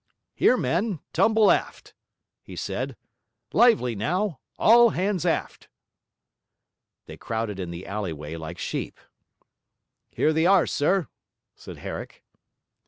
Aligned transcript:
'Here, 0.33 0.57
men! 0.57 0.99
tumble 1.13 1.51
aft!' 1.51 1.93
he 2.41 2.55
said. 2.55 2.95
'Lively 3.53 3.95
now! 3.95 4.39
All 4.57 4.89
hands 4.89 5.27
aft!' 5.27 5.69
They 7.05 7.17
crowded 7.17 7.59
in 7.59 7.69
the 7.69 7.85
alleyway 7.85 8.35
like 8.35 8.57
sheep. 8.57 8.99
'Here 10.09 10.33
they 10.33 10.47
are, 10.47 10.65
sir,' 10.65 11.07
said 11.55 11.77
Herrick. 11.77 12.23